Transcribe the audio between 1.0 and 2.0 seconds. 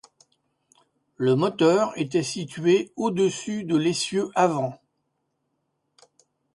Le moteur